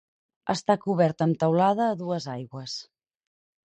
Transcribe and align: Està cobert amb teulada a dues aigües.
Està 0.53 0.75
cobert 0.85 1.21
amb 1.27 1.39
teulada 1.43 1.91
a 1.91 1.99
dues 2.03 2.27
aigües. 2.37 2.79